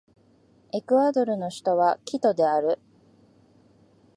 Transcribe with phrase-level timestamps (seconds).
[0.73, 2.79] エクアドルの首都はキトである